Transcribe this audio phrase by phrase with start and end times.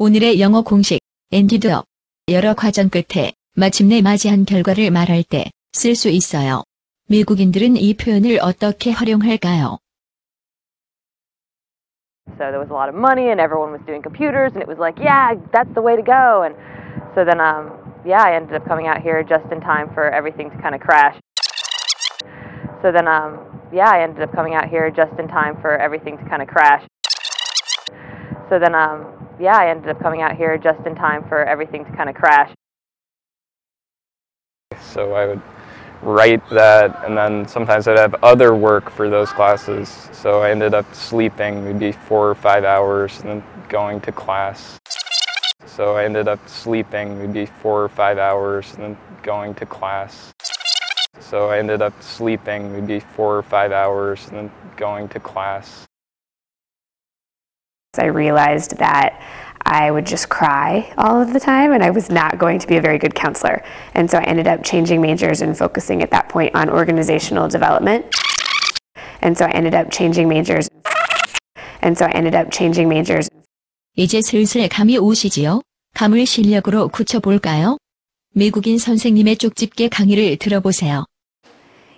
[0.00, 1.00] 오늘의 영어 공식,
[1.32, 1.84] 엔디드업.
[2.28, 6.62] 여러 과정 끝에 마침내 맞이한 결과를 말할 때 쓸 수 있어요.
[7.08, 9.78] 미국인들은 이 표현을 어떻게 활용할까요?
[12.38, 14.78] So there was a lot of money and everyone was doing computers and it was
[14.80, 16.42] like, yeah, that's the way to go.
[16.42, 16.56] And
[17.14, 20.50] so then, um, yeah, I ended up coming out here just in time for everything
[20.50, 21.16] to kind of crash.
[22.80, 23.38] So then, um,
[23.72, 26.48] yeah, I ended up coming out here just in time for everything to kind of
[26.48, 26.82] crash.
[28.48, 31.83] So then, um, yeah, I ended up coming out here just in time for everything
[31.85, 32.51] to kind of crash.
[34.79, 35.41] So I would
[36.01, 40.09] write that, and then sometimes I'd have other work for those classes.
[40.11, 44.79] So I ended up sleeping maybe four or five hours and then going to class.
[45.65, 50.33] So I ended up sleeping maybe four or five hours and then going to class.
[51.19, 55.87] So I ended up sleeping maybe four or five hours and then going to class.
[57.98, 59.20] I realized that
[59.64, 62.76] I would just cry all of the time and I was not going to be
[62.76, 63.64] a very good counselor.
[63.94, 68.06] And so I ended up changing majors and focusing at that point on organizational development.
[69.22, 70.68] And so I ended up changing majors.
[71.82, 73.28] And so I ended up changing majors.
[73.96, 75.62] 이제 슬슬 감이 오시지요?
[75.94, 77.78] 감을 실력으로 굳혀볼까요?
[78.34, 81.06] 미국인 선생님의 쪽집게 강의를 들어보세요.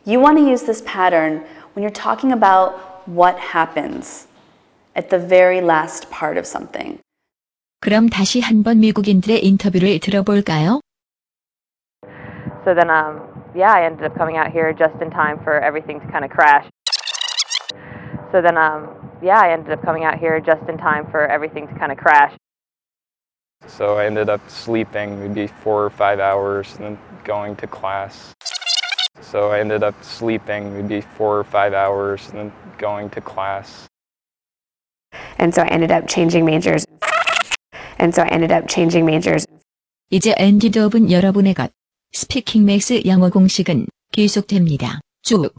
[0.06, 4.28] You want to use this pattern when you're talking about what happens
[4.94, 6.98] at the very last part of something.
[7.80, 10.80] 그럼 다시 한번 미국인들의 인터뷰를 들어볼까요?
[12.64, 13.22] So then, um,
[13.54, 16.30] yeah, I ended up coming out here just in time for everything to kind of
[16.30, 16.66] crash.
[18.32, 18.88] So then, um,
[19.22, 21.98] yeah, I ended up coming out here just in time for everything to kind of
[21.98, 22.34] crash.
[23.66, 28.34] So I ended up sleeping maybe four or five hours and then going to class.
[29.20, 33.86] So I ended up sleeping maybe four or five hours and then going to class.
[35.38, 36.84] And so I ended up changing majors.
[37.98, 39.46] And so I ended up changing majors.
[40.10, 41.70] 이제 엔디드업은 여러분의 것.
[42.12, 45.00] 스피킹 맥스 영어 공식은 계속됩니다.
[45.22, 45.52] 쭉.